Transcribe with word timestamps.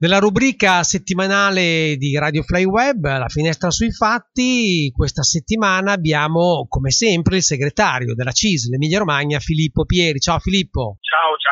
Nella 0.00 0.20
rubrica 0.20 0.84
settimanale 0.84 1.96
di 1.96 2.16
Radio 2.16 2.44
Fly 2.44 2.62
Web, 2.62 3.02
la 3.02 3.26
finestra 3.26 3.68
sui 3.68 3.90
fatti, 3.90 4.92
questa 4.94 5.24
settimana 5.24 5.90
abbiamo 5.90 6.66
come 6.68 6.92
sempre 6.92 7.38
il 7.38 7.42
segretario 7.42 8.14
della 8.14 8.30
CIS, 8.30 8.68
l'Emilia 8.68 9.00
Romagna, 9.00 9.40
Filippo 9.40 9.84
Pieri. 9.86 10.20
Ciao 10.20 10.38
Filippo. 10.38 10.98
Ciao, 11.00 11.34
ciao. 11.36 11.47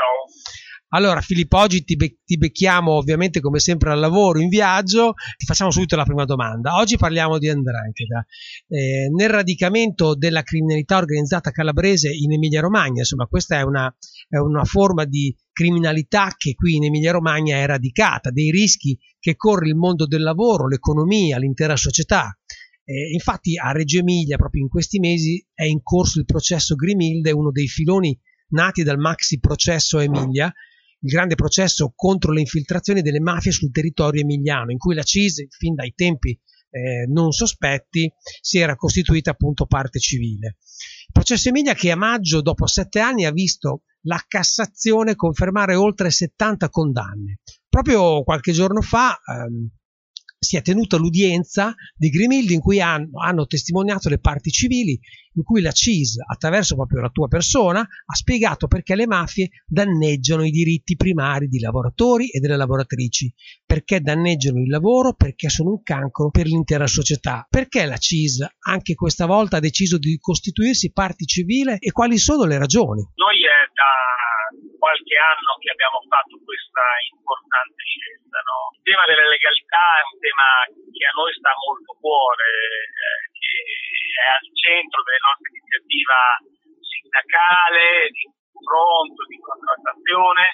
Allora 0.91 1.21
Filippo, 1.21 1.59
oggi 1.59 1.83
ti, 1.83 1.97
be- 1.97 2.19
ti, 2.25 2.39
becchiamo 2.39 2.93
ovviamente 2.93 3.41
come 3.41 3.59
sempre 3.59 3.91
al 3.91 3.99
lavoro, 3.99 4.41
in 4.41 4.49
viaggio, 4.49 5.15
ti 5.37 5.45
facciamo 5.45 5.73
subito 5.73 5.97
la 5.97 6.05
prima 6.05 6.25
domanda. 6.25 6.77
Oggi 6.77 6.97
parliamo 6.97 7.39
di 7.39 7.49
Andrangheta. 7.49 8.25
Eh, 8.69 9.09
nel 9.11 9.29
radicamento 9.29 10.15
della 10.15 10.43
criminalità 10.43 10.99
organizzata 10.99 11.51
calabrese 11.51 12.11
in 12.11 12.33
Emilia 12.33 12.61
Romagna, 12.61 13.01
insomma 13.01 13.27
questa 13.27 13.59
è 13.59 13.63
una, 13.63 13.93
è 14.29 14.37
una 14.37 14.65
forma 14.65 15.05
di 15.05 15.35
criminalità 15.53 16.33
che 16.37 16.55
qui 16.55 16.77
in 16.77 16.85
Emilia 16.85 17.11
Romagna 17.11 17.57
è 17.57 17.67
radicata, 17.67 18.31
dei 18.31 18.53
rischi 18.53 18.97
che 19.19 19.35
corre 19.35 19.67
il 19.67 19.75
mondo 19.75 20.07
del 20.07 20.23
lavoro, 20.23 20.69
l'economia, 20.69 21.39
l'intera 21.39 21.77
società. 21.77 22.37
Eh, 22.85 23.13
infatti 23.13 23.59
a 23.59 23.73
Reggio 23.73 23.99
Emilia, 23.99 24.37
proprio 24.37 24.63
in 24.63 24.69
questi 24.69 25.01
mesi, 25.01 25.45
è 25.53 25.65
in 25.65 25.83
corso 25.83 26.21
il 26.21 26.25
processo 26.27 26.77
Grimilde, 26.77 27.33
uno 27.33 27.51
dei 27.51 27.67
filoni 27.67 28.17
nati 28.51 28.85
dal 28.85 28.99
maxi 28.99 29.41
processo 29.41 29.99
Emilia, 29.99 30.53
il 31.07 31.13
grande 31.13 31.37
processo 31.37 31.93
contro 31.95 32.33
le 32.33 32.41
infiltrazioni 32.41 33.01
delle 33.01 33.21
mafie 33.21 33.53
sul 33.53 33.71
territorio 33.71 34.23
emiliano, 34.23 34.73
in 34.73 34.79
cui 34.79 34.95
la 34.95 35.05
CISE, 35.05 35.47
fin 35.49 35.75
dai 35.75 35.93
tempi 35.95 36.39
eh, 36.71 37.07
non 37.09 37.31
sospetti, 37.31 38.13
si 38.41 38.59
era 38.59 38.75
costituita 38.75 39.31
appunto 39.31 39.67
parte 39.67 40.01
civile. 40.01 40.57
Il 41.07 41.13
processo 41.13 41.49
Emilia 41.49 41.75
che 41.75 41.93
a 41.93 41.97
maggio, 41.97 42.43
dopo 42.43 42.67
sette 42.67 42.99
anni, 42.99 43.25
ha 43.25 43.31
visto 43.31 43.83
la 44.03 44.23
Cassazione 44.27 45.15
confermare 45.15 45.77
oltre 45.77 46.11
70 46.11 46.69
condanne. 46.69 47.39
Proprio 47.69 48.25
qualche 48.25 48.53
giorno 48.53 48.81
fa 48.81 49.17
ehm, 49.17 49.71
si 50.39 50.57
è 50.57 50.63
tenuta 50.63 50.97
l'udienza 50.97 51.75
di 51.95 52.09
Grimildi 52.09 52.55
in 52.55 52.61
cui 52.61 52.81
hanno, 52.81 53.21
hanno, 53.21 53.47
testimoniato 53.47 54.09
le 54.09 54.19
parti 54.19 54.51
civili, 54.51 54.99
in 55.35 55.43
cui 55.43 55.61
la 55.61 55.73
CIS, 55.73 56.17
attraverso 56.27 56.75
proprio 56.75 57.01
la 57.01 57.11
tua 57.11 57.29
persona, 57.29 57.81
ha 57.81 58.15
spiegato 58.15 58.67
perché 58.67 58.95
le 58.95 59.07
mafie 59.07 59.51
danneggiano 59.67 60.45
i 60.45 60.51
diritti 60.51 60.97
primari 60.97 61.49
di 61.49 61.59
lavoratori 61.59 62.29
e 62.29 62.41
delle 62.41 62.57
lavoratrici, 62.57 63.33
perché 63.65 64.01
danneggiano 64.01 64.61
il 64.61 64.69
lavoro, 64.69 65.15
perché 65.15 65.49
sono 65.49 65.71
un 65.71 65.83
cancro 65.83 66.31
per 66.31 66.47
l'intera 66.47 66.87
società, 66.87 67.47
perché 67.49 67.85
la 67.85 67.99
CIS 67.99 68.47
anche 68.67 68.95
questa 68.95 69.27
volta 69.27 69.57
ha 69.59 69.61
deciso 69.61 69.99
di 69.99 70.17
costituirsi 70.19 70.93
parte 70.93 71.25
civile 71.25 71.77
e 71.79 71.93
quali 71.93 72.19
sono 72.19 72.45
le 72.45 72.59
ragioni. 72.59 73.03
Noi 73.15 73.37
è 73.43 73.73
da 73.75 74.36
qualche 74.79 75.17
anno 75.17 75.53
che 75.59 75.71
abbiamo 75.73 76.01
fatto 76.09 76.37
questa 76.41 76.85
importante 77.13 77.81
scelta. 77.83 78.39
No? 78.47 78.59
Il 78.77 78.85
tema 78.85 79.05
della 79.09 79.29
legalità 79.29 79.85
è 80.01 80.05
un 80.07 80.17
tema 80.21 80.49
che 80.71 81.05
a 81.05 81.17
noi 81.17 81.33
sta 81.37 81.53
molto 81.57 81.89
a 81.93 81.99
cuore, 82.01 82.49
eh, 82.49 83.19
che 83.37 83.55
è 84.17 84.27
al 84.37 84.47
centro 84.53 85.01
della 85.03 85.25
nostra 85.27 85.49
iniziativa 85.53 86.21
sindacale, 86.81 87.87
di 88.13 88.25
confronto, 88.57 89.21
di 89.29 89.39
contrattazione, 89.41 90.45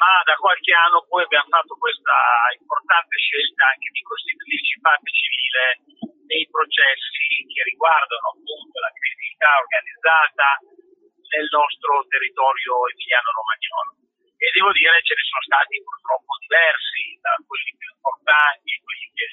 ma 0.00 0.12
da 0.24 0.36
qualche 0.40 0.72
anno 0.72 1.04
poi 1.04 1.24
abbiamo 1.24 1.48
fatto 1.52 1.76
questa 1.76 2.16
importante 2.56 3.16
scelta 3.20 3.68
anche 3.68 3.88
di 3.92 4.00
costituirci 4.00 4.80
parte 4.80 5.10
civile 5.12 5.64
nei 6.24 6.46
processi 6.48 7.44
che 7.52 7.60
riguardano 7.68 8.32
appunto 8.32 8.80
la 8.80 8.92
criminalità 8.96 9.50
organizzata, 9.60 10.48
nel 11.30 11.46
nostro 11.50 12.02
territorio 12.10 12.90
emiliano-romagnolo. 12.90 13.92
E 14.40 14.46
devo 14.56 14.72
dire 14.72 15.04
ce 15.04 15.14
ne 15.14 15.24
sono 15.28 15.44
stati 15.44 15.74
purtroppo 15.84 16.32
diversi, 16.40 17.02
da 17.20 17.32
quelli 17.44 17.72
più 17.76 17.88
importanti, 17.92 18.80
quelli 18.80 19.08
che 19.12 19.26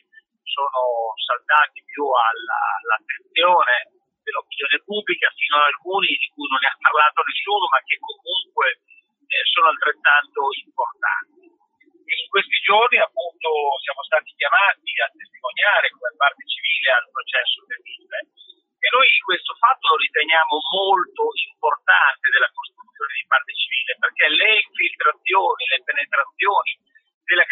sono 0.44 1.16
saltati 1.16 1.80
più 1.88 2.04
alla, 2.04 2.62
all'attenzione 2.84 3.74
dell'opinione 4.22 4.78
pubblica, 4.84 5.32
fino 5.32 5.56
ad 5.58 5.72
alcuni 5.72 6.12
di 6.12 6.28
cui 6.36 6.48
non 6.52 6.60
ne 6.60 6.70
ha 6.70 6.78
parlato 6.78 7.24
nessuno, 7.24 7.66
ma 7.72 7.80
che 7.88 7.98
comunque 8.04 8.68
eh, 9.32 9.44
sono 9.48 9.72
altrettanto 9.72 10.42
importanti. 10.52 11.46
E 12.08 12.14
in 12.20 12.28
questi 12.28 12.60
giorni 12.68 13.00
appunto 13.00 13.48
siamo 13.84 14.04
stati 14.04 14.36
chiamati 14.36 14.92
a 15.00 15.12
testimoniare 15.12 15.92
come 15.96 16.12
parte 16.20 16.44
civile 16.44 16.90
al 17.00 17.08
processo 17.12 17.64
del 17.68 17.84
Mille 17.84 18.20
e 18.78 18.88
noi 18.94 19.08
questo 19.26 19.58
fatto 19.60 19.87
lo 19.87 19.87
riteniamo 19.98 20.56
molto 20.78 21.34
importante 21.34 22.26
della 22.30 22.52
costruzione 22.54 23.14
di 23.18 23.26
parte 23.28 23.54
civile, 23.54 23.92
perché 23.98 24.26
le 24.30 24.52
infiltrazioni, 24.62 25.62
le 25.68 25.82
penetrazioni 25.84 26.72
della 27.28 27.44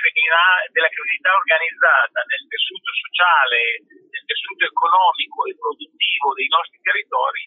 della 0.71 0.87
criminalità 0.87 1.31
organizzata 1.35 2.19
nel 2.31 2.43
tessuto 2.47 2.89
sociale, 2.95 3.59
nel 3.89 4.23
tessuto 4.23 4.63
economico 4.63 5.39
e 5.45 5.57
produttivo 5.59 6.27
dei 6.31 6.47
nostri 6.47 6.79
territori 6.79 7.43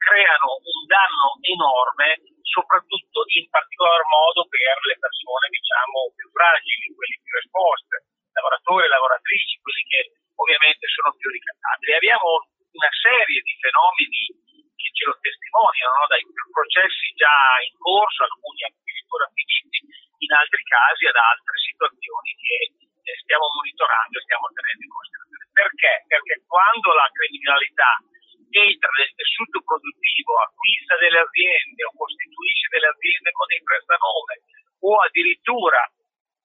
creano 0.00 0.56
un 0.62 0.80
danno 0.86 1.28
enorme, 1.42 2.16
soprattutto 2.46 3.26
in 3.36 3.50
particolar 3.50 4.00
modo 4.06 4.46
per 4.46 4.76
le 4.88 4.96
persone 4.96 5.50
diciamo 5.50 6.14
più 6.16 6.26
fragili, 6.30 6.94
quelli 6.94 7.16
più 7.20 7.34
esposte, 7.42 7.96
lavoratori 8.32 8.86
e 8.86 8.92
lavoratrici, 8.92 9.60
quelli 9.60 9.84
che 9.84 10.00
ovviamente 10.36 10.84
sono 10.86 11.10
più 11.16 11.28
ricattabili. 11.28 11.92
Abbiamo 11.92 12.30
una 12.76 12.92
serie 12.92 13.40
di 13.40 13.54
fenomeni 13.56 14.20
che 14.76 14.88
ce 14.92 15.04
lo 15.08 15.16
testimoniano, 15.16 15.92
no? 15.96 16.04
dai 16.12 16.22
processi 16.52 17.08
già 17.16 17.36
in 17.64 17.74
corso, 17.80 18.28
alcuni 18.28 18.60
addirittura 18.68 19.24
finiti, 19.32 19.78
in 20.20 20.30
altri 20.36 20.62
casi 20.68 21.08
ad 21.08 21.16
altre 21.16 21.56
situazioni 21.56 22.30
che 22.36 22.56
eh, 22.76 23.16
stiamo 23.24 23.48
monitorando 23.56 24.20
e 24.20 24.24
stiamo 24.28 24.46
tenendo 24.52 24.82
in 24.84 24.92
considerazione. 24.92 25.44
Perché? 25.56 25.92
Perché 26.04 26.34
quando 26.44 26.88
la 26.92 27.08
criminalità 27.16 27.90
entra 28.52 28.90
nel 29.00 29.12
tessuto 29.16 29.56
produttivo, 29.64 30.32
acquista 30.44 30.94
delle 31.00 31.20
aziende 31.24 31.80
o 31.84 31.96
costituisce 31.96 32.72
delle 32.72 32.92
aziende 32.92 33.32
con 33.32 33.46
dei 33.48 33.62
prestanome 33.64 34.34
o 34.80 34.90
addirittura 35.00 35.80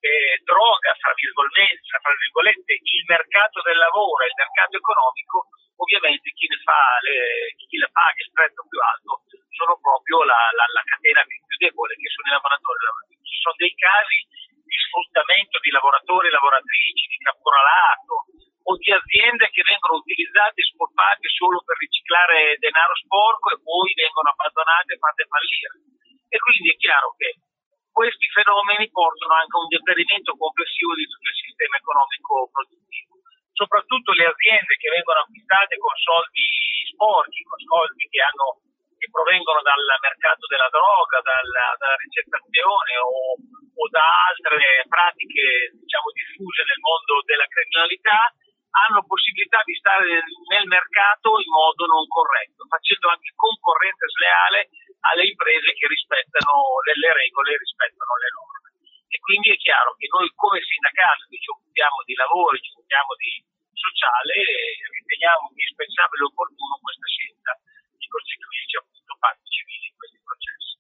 eh, 0.02 0.42
droga, 0.44 0.92
fra 0.98 1.14
virgolette, 1.14 1.86
fra 1.86 2.16
virgolette, 2.18 2.74
il 2.74 3.06
mercato 3.06 3.62
del 3.62 3.78
lavoro 3.78 4.26
e 4.26 4.34
il 4.34 4.40
mercato 4.40 4.76
economico, 4.82 5.38
ovviamente 5.82 6.30
chi 6.38 6.46
fa 6.62 6.82
le, 7.02 7.58
chi 7.58 7.78
le 7.78 7.90
paga 7.90 8.22
il 8.22 8.32
prezzo 8.32 8.62
più 8.70 8.78
alto 8.78 9.26
sono 9.50 9.74
proprio 9.82 10.24
la, 10.24 10.42
la, 10.54 10.66
la 10.78 10.84
catena 10.86 11.26
più 11.26 11.38
debole, 11.58 11.98
che 11.98 12.10
sono 12.14 12.30
i 12.30 12.38
lavoratori 12.38 12.78
e 12.78 12.86
lavoratrici. 12.86 13.30
Ci 13.32 13.40
sono 13.42 13.56
dei 13.58 13.74
casi 13.74 14.18
di 14.62 14.78
sfruttamento 14.88 15.58
di 15.62 15.72
lavoratori 15.74 16.26
e 16.30 16.34
lavoratrici, 16.38 17.10
di 17.10 17.20
caporalato 17.22 18.14
o 18.62 18.72
di 18.78 18.90
aziende 18.94 19.50
che 19.50 19.66
vengono 19.66 19.98
utilizzate 19.98 20.62
e 20.62 20.70
spolpate 20.70 21.26
solo 21.34 21.66
per 21.66 21.78
riciclare 21.82 22.62
denaro 22.62 22.94
sporco 23.02 23.58
e 23.58 23.62
poi 23.62 23.90
vengono 23.98 24.30
abbandonate 24.30 24.94
e 24.94 25.02
fatte 25.02 25.26
fallire. 25.26 25.70
E 26.30 26.38
quindi 26.38 26.70
è 26.72 26.78
chiaro 26.78 27.18
che 27.18 27.42
questi 27.92 28.30
fenomeni 28.30 28.88
portano 28.94 29.34
anche 29.34 29.58
a 29.58 29.64
un 29.66 29.68
deperimento 29.68 30.38
complessivo 30.38 30.94
di 30.96 31.10
tutto 31.10 31.28
il 31.28 31.42
sistema 31.42 31.76
economico 31.76 32.34
produttivo 32.54 33.11
soprattutto 33.54 34.12
le 34.14 34.26
aziende 34.26 34.76
che 34.80 34.90
vengono 34.90 35.22
acquistate 35.22 35.78
con 35.78 35.94
soldi 35.96 36.48
sporchi, 36.92 37.44
con 37.44 37.60
soldi 37.60 38.04
che, 38.08 38.22
hanno, 38.24 38.48
che 38.98 39.08
provengono 39.12 39.62
dal 39.62 39.84
mercato 40.02 40.48
della 40.48 40.72
droga, 40.72 41.20
dalla, 41.22 41.68
dalla 41.76 42.00
ricettazione 42.00 42.92
o, 43.02 43.36
o, 43.38 43.84
da 43.92 44.08
altre 44.32 44.86
pratiche 44.88 45.78
diciamo, 45.78 46.08
diffuse 46.16 46.62
nel 46.64 46.82
mondo 46.82 47.14
della 47.28 47.48
criminalità, 47.48 48.20
hanno 48.72 49.04
possibilità 49.04 49.60
di 49.68 49.76
stare 49.76 50.08
nel 50.48 50.68
mercato 50.68 51.36
in 51.44 51.52
modo 51.52 51.84
non 51.92 52.08
corretto, 52.08 52.64
facendo 52.72 53.12
anche 53.12 53.36
concorrenza 53.36 54.08
sleale 54.16 54.60
alle 55.12 55.28
imprese 55.28 55.76
che 55.76 55.92
rispettano 55.92 56.80
le, 56.88 56.94
le 56.96 57.12
regole 57.12 57.52
e 57.52 57.60
rispettano 57.60 58.14
le 58.16 58.30
norme. 58.32 58.61
E 59.12 59.20
quindi 59.20 59.52
è 59.52 59.58
chiaro 59.60 59.92
che 60.00 60.08
noi 60.08 60.32
come 60.40 60.64
sindacato 60.64 61.28
che 61.28 61.36
ci 61.36 61.52
occupiamo 61.52 62.00
di 62.08 62.16
lavoro, 62.16 62.56
ci 62.56 62.72
occupiamo 62.72 63.12
di, 63.20 63.44
sociale 63.82 64.38
riteniamo 64.78 65.50
indispensabile 65.50 66.22
e 66.22 66.30
opportuno 66.30 66.74
questa 66.78 67.08
scelta 67.10 67.52
di 67.98 68.06
costituirci 68.06 68.76
appunto 68.78 69.12
parti 69.18 69.46
civili 69.50 69.86
in 69.90 69.96
questi 69.98 70.20
processi. 70.22 70.72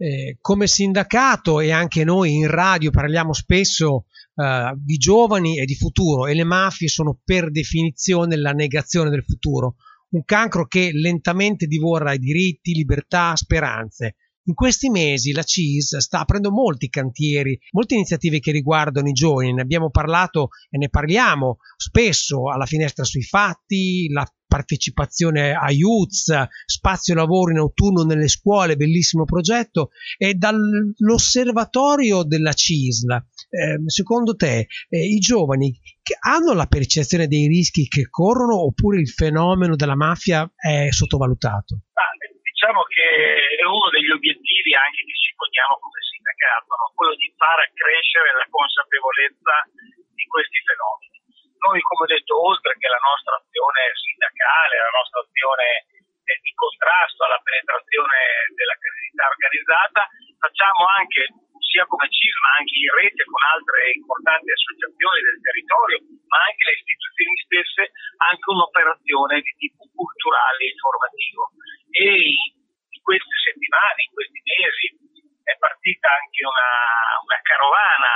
Eh, 0.00 0.38
come 0.40 0.66
sindacato 0.66 1.60
e 1.60 1.74
anche 1.74 2.04
noi 2.04 2.40
in 2.40 2.48
radio 2.48 2.90
parliamo 2.90 3.34
spesso 3.34 4.06
eh, 4.34 4.72
di 4.78 4.96
giovani 4.96 5.58
e 5.58 5.64
di 5.66 5.74
futuro 5.74 6.26
e 6.26 6.34
le 6.34 6.44
mafie 6.44 6.88
sono 6.88 7.18
per 7.22 7.50
definizione 7.50 8.36
la 8.36 8.52
negazione 8.52 9.10
del 9.10 9.24
futuro, 9.24 9.76
un 10.10 10.24
cancro 10.24 10.66
che 10.66 10.90
lentamente 10.92 11.66
divora 11.66 12.14
i 12.14 12.18
diritti, 12.18 12.72
libertà, 12.72 13.36
speranze. 13.36 14.16
In 14.50 14.56
questi 14.56 14.90
mesi 14.90 15.30
la 15.30 15.44
CIS 15.44 15.98
sta 15.98 16.18
aprendo 16.18 16.50
molti 16.50 16.88
cantieri, 16.88 17.56
molte 17.70 17.94
iniziative 17.94 18.40
che 18.40 18.50
riguardano 18.50 19.08
i 19.08 19.12
giovani, 19.12 19.52
ne 19.52 19.62
abbiamo 19.62 19.90
parlato 19.90 20.48
e 20.68 20.76
ne 20.76 20.88
parliamo 20.88 21.58
spesso 21.76 22.50
alla 22.50 22.66
finestra 22.66 23.04
sui 23.04 23.22
fatti, 23.22 24.08
la 24.10 24.26
partecipazione 24.48 25.52
a 25.52 25.70
youths, 25.70 26.34
spazio 26.66 27.14
lavoro 27.14 27.52
in 27.52 27.58
autunno 27.58 28.02
nelle 28.02 28.26
scuole, 28.26 28.74
bellissimo 28.74 29.24
progetto, 29.24 29.90
e 30.18 30.34
dall'osservatorio 30.34 32.24
della 32.24 32.52
CISL 32.52 33.12
eh, 33.12 33.78
secondo 33.86 34.34
te 34.34 34.66
eh, 34.88 34.98
i 34.98 35.18
giovani 35.18 35.78
hanno 36.26 36.54
la 36.54 36.66
percezione 36.66 37.28
dei 37.28 37.46
rischi 37.46 37.86
che 37.86 38.08
corrono 38.10 38.64
oppure 38.64 38.98
il 38.98 39.08
fenomeno 39.08 39.76
della 39.76 39.94
mafia 39.94 40.50
è 40.56 40.90
sottovalutato? 40.90 41.82
Ah, 41.92 42.18
diciamo 42.42 42.82
che 42.90 43.49
uno 43.70 43.88
degli 43.90 44.10
obiettivi 44.10 44.74
anche 44.74 45.02
che 45.06 45.16
ci 45.16 45.30
poniamo 45.38 45.78
come 45.78 46.00
sindacato, 46.02 46.68
no? 46.74 46.86
quello 46.94 47.14
di 47.14 47.28
far 47.38 47.58
crescere 47.72 48.34
la 48.34 48.48
consapevolezza 48.50 49.54
di 50.14 50.24
questi 50.26 50.60
fenomeni. 50.66 51.16
Noi, 51.60 51.78
come 51.80 52.02
ho 52.04 52.12
detto, 52.12 52.32
oltre 52.40 52.72
che 52.80 52.88
la 52.88 53.04
nostra 53.04 53.36
azione 53.36 53.80
sindacale, 53.92 54.80
la 54.80 54.96
nostra 54.96 55.20
azione 55.20 55.66
eh, 56.24 56.38
di 56.40 56.52
contrasto 56.56 57.20
alla 57.24 57.40
penetrazione 57.44 58.48
della 58.56 58.76
criminalità 58.80 59.24
organizzata, 59.28 60.00
facciamo 60.40 60.82
anche 60.96 61.22
sia 61.70 61.86
come 61.86 62.10
CIS 62.10 62.34
ma 62.42 62.50
anche 62.58 62.74
in 62.74 62.90
rete 62.98 63.22
con 63.28 63.40
altre 63.46 63.94
importanti 63.94 64.48
associazioni 64.50 65.20
del 65.22 65.38
territorio, 65.38 65.98
ma 66.26 66.36
anche 66.42 66.64
le 66.66 66.74
istituzioni 66.80 67.34
stesse, 67.46 67.82
anche 68.26 68.46
un'operazione 68.50 69.34
di 69.38 69.52
tipo 69.60 69.86
culturale 69.94 70.60
e 70.66 70.72
informativo. 70.74 71.42
E 71.94 72.08
in 72.90 73.00
queste 73.04 73.36
settimane, 73.44 74.02
in 74.02 74.12
questi 74.16 74.40
mesi, 74.42 74.86
è 75.46 75.54
anche 76.40 76.48
una, 76.48 76.72
una, 77.20 77.40
carovana, 77.44 78.12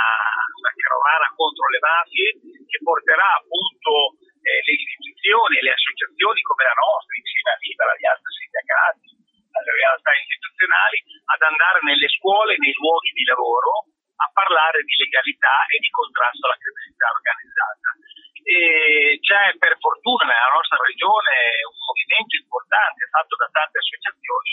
una 0.57 0.73
carovana 0.73 1.27
contro 1.37 1.65
le 1.69 1.79
mafie 1.79 2.29
che 2.65 2.79
porterà 2.81 3.37
appunto 3.37 4.17
eh, 4.41 4.61
le 4.65 4.73
istituzioni 4.73 5.61
e 5.61 5.65
le 5.69 5.73
associazioni 5.77 6.41
come 6.41 6.63
la 6.65 6.77
nostra, 6.81 7.13
insieme 7.13 7.49
a 7.53 7.61
Libera, 7.61 7.93
agli 7.93 8.09
altri 8.09 8.31
sindacati, 8.33 9.07
alle 9.53 9.73
realtà 9.77 10.11
istituzionali, 10.17 10.97
ad 11.05 11.41
andare 11.45 11.79
nelle 11.85 12.09
scuole, 12.17 12.57
nei 12.57 12.73
luoghi 12.73 13.13
di 13.13 13.25
lavoro, 13.29 13.93
a 14.15 14.27
parlare 14.33 14.81
di 14.81 14.95
legalità 15.05 15.69
e 15.69 15.77
di 15.77 15.89
contrasto 15.93 16.49
alla 16.49 16.57
criminalità 16.57 17.07
organizzata. 17.13 17.87
E 18.45 19.17
c'è 19.25 19.57
per 19.57 19.73
fortuna 19.81 20.29
nella 20.29 20.53
nostra 20.53 20.77
regione 20.77 21.65
un 21.65 21.77
movimento 21.81 22.33
importante 22.37 23.09
fatto 23.09 23.33
da 23.37 23.49
tante 23.49 23.81
associazioni 23.81 24.51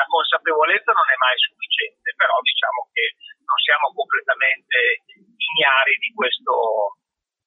la 0.00 0.08
consapevolezza 0.08 0.96
non 0.96 1.08
è 1.12 1.16
mai 1.20 1.36
sufficiente, 1.36 2.08
però 2.16 2.40
diciamo 2.40 2.88
che 2.96 3.04
non 3.44 3.58
siamo 3.60 3.86
completamente 3.92 5.04
ignari 5.36 5.92
di 6.00 6.10
questo, 6.16 6.56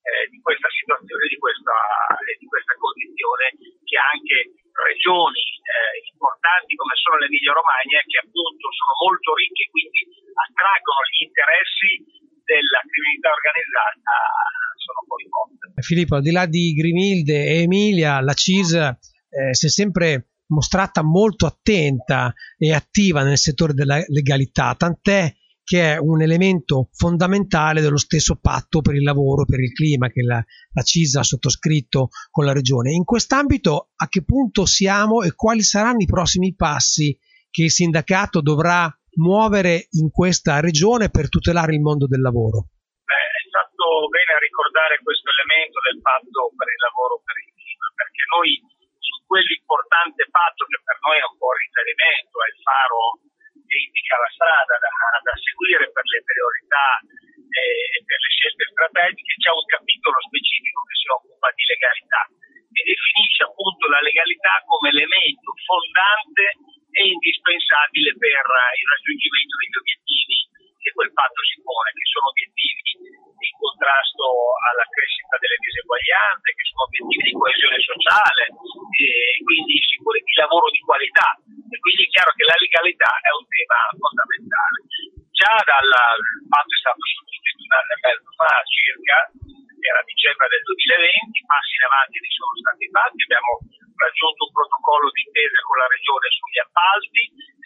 eh, 0.06 0.30
di 0.30 0.38
questa 0.38 0.70
situazione, 0.70 1.26
di 1.26 1.40
questa, 1.42 1.78
eh, 2.22 2.38
di 2.38 2.46
questa, 2.46 2.76
condizione 2.78 3.46
che 3.88 3.98
anche 3.98 4.38
regioni 4.74 5.46
eh, 5.64 6.04
importanti 6.14 6.76
come 6.76 6.94
sono 7.00 7.18
l'Emilia 7.18 7.56
Romagna, 7.56 8.04
che 8.06 8.18
appunto 8.22 8.66
sono 8.70 8.94
molto 9.08 9.34
ricche 9.34 9.70
quindi 9.72 10.02
attraggono 10.34 11.02
gli 11.10 11.24
interessi 11.26 11.90
della 12.44 12.82
criminalità 12.84 13.30
organizzata, 13.32 14.14
sono 14.84 15.00
coinvolte. 15.08 15.80
Filippo, 15.80 16.20
al 16.20 16.26
di 16.26 16.34
là 16.36 16.46
di 16.46 16.76
Grimilde 16.76 17.40
e 17.40 17.64
Emilia, 17.64 18.20
la 18.20 18.36
CIS 18.36 18.76
eh, 18.76 19.54
si 19.56 19.66
è 19.66 19.72
sempre 19.72 20.33
mostrata 20.54 21.04
molto 21.04 21.46
attenta 21.46 22.34
e 22.58 22.74
attiva 22.74 23.24
nel 23.24 23.38
settore 23.38 23.74
della 23.74 24.02
legalità, 24.08 24.76
tant'è 24.76 25.34
che 25.64 25.94
è 25.94 25.98
un 25.98 26.22
elemento 26.22 26.90
fondamentale 26.92 27.80
dello 27.80 27.98
stesso 27.98 28.36
patto 28.36 28.82
per 28.82 28.96
il 28.96 29.04
lavoro, 29.04 29.46
per 29.46 29.62
il 29.62 29.72
clima 29.72 30.10
che 30.10 30.22
la, 30.22 30.44
la 30.44 30.82
CISA 30.82 31.22
ha 31.22 31.24
sottoscritto 31.24 32.10
con 32.30 32.44
la 32.44 32.52
Regione. 32.52 32.92
In 32.92 33.06
quest'ambito 33.06 33.92
a 33.96 34.08
che 34.08 34.24
punto 34.24 34.66
siamo 34.66 35.24
e 35.24 35.34
quali 35.34 35.64
saranno 35.64 36.02
i 36.02 36.06
prossimi 36.06 36.54
passi 36.54 37.18
che 37.50 37.64
il 37.64 37.72
sindacato 37.72 38.42
dovrà 38.42 38.92
muovere 39.16 39.88
in 39.92 40.10
questa 40.10 40.60
regione 40.60 41.10
per 41.10 41.30
tutelare 41.30 41.74
il 41.74 41.82
mondo 41.82 42.08
del 42.08 42.20
lavoro? 42.22 42.68
Beh, 43.08 43.14
è 43.14 43.44
stato 43.48 44.10
bene 44.12 44.36
ricordare 44.44 45.00
questo 45.00 45.32
elemento 45.32 45.80
del 45.80 46.02
patto 46.04 46.52
per 46.60 46.68
il 46.68 46.82
lavoro 46.84 47.22
per 47.24 47.38
il 47.40 47.50
clima, 47.56 47.88
perché 47.96 48.24
noi 48.36 48.50
quell'importante 49.34 50.30
patto 50.30 50.70
che 50.70 50.78
per 50.86 50.98
noi 51.02 51.18
è 51.18 51.26
un 51.26 51.38
po' 51.42 51.58
riferimento, 51.58 52.38
è 52.38 52.54
il 52.54 52.60
faro 52.62 53.02
che 53.66 53.76
indica 53.82 54.14
la 54.22 54.30
strada 54.30 54.76
da, 54.78 54.92
da 55.26 55.34
seguire 55.42 55.90
per 55.90 56.06
le 56.06 56.22
priorità 56.22 56.88
e 57.50 57.66
per 58.06 58.20
le 58.22 58.30
scelte 58.30 58.66
strategiche, 58.70 59.42
c'è 59.42 59.50
un 59.50 59.66
capitolo 59.66 60.18
specifico 60.30 60.86
che 60.86 60.96
si 61.02 61.08
occupa 61.10 61.50
di 61.50 61.66
legalità 61.66 62.22
e 62.74 62.80
definisce 62.86 63.42
appunto 63.50 63.90
la 63.90 64.02
legalità 64.06 64.54
come 64.70 64.94
elemento 64.94 65.50
fondante 65.66 66.46
e 66.94 67.02
indispensabile 67.10 68.14
per 68.14 68.38
il 68.38 68.86
raggiungimento 68.86 69.54
degli 69.58 69.78
obiettivi 69.82 70.38
che 70.78 70.94
quel 70.94 71.10
patto 71.10 71.42
si 71.42 71.58
pone, 71.66 71.90
che 71.90 72.06
sono 72.06 72.30
obiettivi 72.30 72.82
di 73.34 73.50
contrasto 73.58 74.26
alla 74.70 74.86
crescita 74.94 75.23
delle 75.54 75.70
diseguaglianze, 75.70 76.48
che 76.58 76.64
sono 76.66 76.84
obiettivi 76.90 77.24
di 77.30 77.38
coesione 77.38 77.78
sociale 77.78 78.44
e 78.50 79.08
quindi 79.46 79.76
di 79.78 80.36
lavoro 80.42 80.68
di 80.74 80.82
qualità. 80.82 81.30
E 81.46 81.78
quindi 81.78 82.06
è 82.06 82.10
chiaro 82.10 82.34
che 82.34 82.46
la 82.50 82.58
legalità 82.58 83.12
è 83.22 83.32
un 83.38 83.46
tema 83.46 83.80
fondamentale. 83.94 84.78
Già 85.34 85.56
dal 85.66 85.90
patto 86.50 86.74
è 86.74 86.82
stato 86.82 87.02
sottoscritto 87.02 87.62
un 87.66 87.74
anno 87.74 87.94
e 87.94 88.00
mezzo 88.02 88.30
fa 88.38 88.54
circa, 88.66 89.18
era 89.84 90.02
dicembre 90.06 90.48
del 90.48 90.64
2020, 90.64 91.50
passi 91.50 91.74
in 91.76 91.86
avanti 91.90 92.16
ne 92.18 92.32
sono 92.32 92.54
stati 92.64 92.86
fatti, 92.94 93.20
abbiamo 93.28 93.52
raggiunto 93.94 94.42
un 94.48 94.54
protocollo 94.54 95.10
di 95.12 95.22
intesa 95.28 95.60
con 95.66 95.78
la 95.78 95.90
regione 95.90 96.28
sugli 96.34 96.62
appalti, 96.64 97.22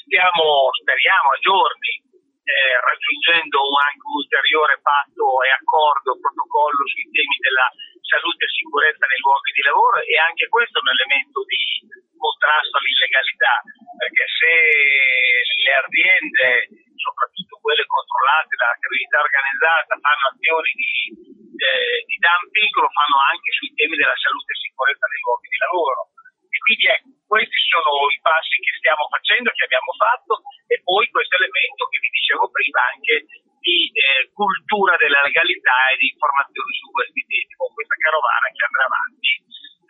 stiamo, 0.07 0.71
speriamo 0.81 1.27
a 1.29 1.37
giorni 1.43 2.06
eh, 2.47 2.79
raggiungendo 2.79 3.59
anche 3.75 4.03
un 4.07 4.15
ulteriore 4.23 4.79
patto 4.79 5.25
e 5.43 5.51
accordo, 5.51 6.15
protocollo 6.15 6.83
sui 6.87 7.11
temi 7.11 7.35
della 7.43 7.67
salute 8.07 8.47
e 8.47 8.55
sicurezza 8.55 9.03
nei 9.03 9.19
luoghi 9.19 9.51
di 9.51 9.63
lavoro 9.67 9.99
e 9.99 10.15
anche 10.15 10.47
questo 10.47 10.79
è 10.79 10.83
un 10.87 10.95
elemento 10.95 11.43
di 11.43 11.63
contrasto 12.15 12.79
all'illegalità, 12.79 13.53
perché 13.99 14.25
se 14.31 14.53
le 15.67 15.73
aziende, 15.75 16.47
soprattutto 16.95 17.59
quelle 17.59 17.83
controllate 17.83 18.55
dalla 18.55 18.79
criminalità 18.79 19.17
organizzata, 19.27 19.91
fanno 19.99 20.25
azioni 20.31 20.71
di, 20.71 20.95
eh, 21.51 21.97
di 22.07 22.15
dumping, 22.15 22.73
lo 22.79 22.91
fanno 22.95 23.17
anche 23.27 23.49
sui 23.59 23.71
temi 23.75 23.99
della 23.99 24.17
salute 24.17 24.55
e 24.55 24.63
sicurezza 24.63 25.05
nei 25.11 25.23
luoghi 25.27 25.51
di 25.51 25.59
lavoro. 25.67 26.01
E 26.47 26.57
quindi 26.63 26.85
ecco, 26.89 27.07
questi 27.27 27.59
sono 27.69 27.91
i 28.07 28.19
passi 28.23 28.55
che 28.63 28.73
stiamo 28.79 29.03
facendo, 29.11 29.51
che 29.51 29.67
abbiamo 29.67 29.91
fatto, 29.99 30.33
e 30.71 30.79
poi 30.81 31.05
questo 31.11 31.35
elemento 31.37 31.85
che 31.91 31.99
vi 31.99 32.09
dicevo 32.09 32.49
prima 32.49 32.81
anche 32.87 33.15
di 33.61 33.91
eh, 33.91 34.31
cultura 34.31 34.95
della 34.95 35.21
legalità 35.27 35.91
e 35.91 35.99
di 35.99 36.07
informazioni 36.07 36.71
su 36.79 36.87
questi 36.91 37.21
temi, 37.27 37.51
con 37.59 37.69
questa 37.75 37.99
carovana 37.99 38.47
che 38.55 38.63
andrà 38.63 38.83
avanti 38.87 39.31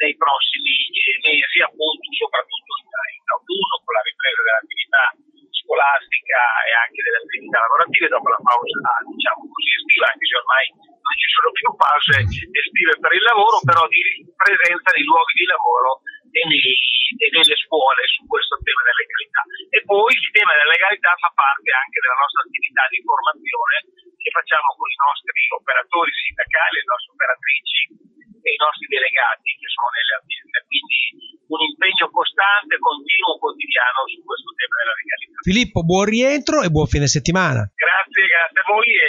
nei 0.01 0.15
prossimi 0.17 0.75
eh, 0.97 1.17
mesi, 1.29 1.57
appunto, 1.61 2.05
soprattutto 2.09 2.71
in 2.81 3.29
autunno, 3.37 3.75
con 3.85 3.93
la 3.93 4.05
ripresa 4.05 4.41
dell'attività 4.41 5.03
scolastica 6.17 6.41
e 6.65 6.71
anche 6.73 7.01
delle 7.05 7.21
attività 7.21 7.57
lavorative 7.61 8.07
dopo 8.09 8.27
la 8.29 8.41
pausa, 8.41 8.89
diciamo 9.05 9.41
così, 9.45 9.71
estiva, 9.77 10.05
anche 10.09 10.25
se 10.25 10.35
ormai 10.37 10.65
non 10.97 11.15
ci 11.17 11.29
sono 11.31 11.49
più 11.53 11.67
pause 11.77 12.15
estive 12.25 12.93
per 12.97 13.13
il 13.13 13.23
lavoro, 13.23 13.57
però 13.61 13.83
di 13.87 14.01
presenza 14.33 14.89
nei 14.93 15.05
luoghi 15.05 15.35
di 15.37 15.47
lavoro 15.47 16.01
e, 16.33 16.41
nei, 16.47 16.61
e 17.21 17.27
nelle 17.31 17.57
scuole 17.57 18.01
su 18.09 18.25
questo 18.25 18.57
tema 18.65 18.81
della 18.83 19.01
legalità. 19.01 19.41
E 19.71 19.79
poi 19.85 20.11
il 20.11 20.29
tema 20.33 20.51
della 20.57 20.73
legalità 20.73 21.11
fa 21.21 21.31
parte 21.31 21.69
anche 21.71 21.99
della 22.01 22.19
nostra 22.19 22.41
attività 22.43 22.83
di 22.89 22.99
formazione 23.05 23.75
che 24.17 24.29
facciamo 24.33 24.69
con 24.75 24.89
i 24.89 24.99
nostri 24.99 25.39
operatori 25.55 26.11
sindacali, 26.11 26.81
le 26.81 26.91
nostre 26.91 27.11
operatrici 27.15 27.79
e 28.47 28.55
i 28.55 28.63
nostri 28.63 28.87
delegati 28.87 29.47
che 29.59 29.67
sono 29.67 29.91
nelle 29.91 30.13
aziende. 30.23 30.57
Quindi 30.63 30.99
un 31.47 31.61
impegno 31.63 32.07
costante, 32.11 32.79
continuo, 32.79 33.39
quotidiano 33.39 33.99
su 34.07 34.19
questo 34.23 34.51
tema 34.55 34.75
della 34.79 34.95
legalità. 34.95 35.37
Filippo, 35.43 35.79
buon 35.83 36.07
rientro 36.07 36.55
e 36.63 36.71
buon 36.71 36.87
fine 36.87 37.07
settimana. 37.07 37.67
Grazie, 37.75 38.23
grazie 38.23 38.59
a 38.59 38.65
voi 38.67 38.87
e 38.87 39.07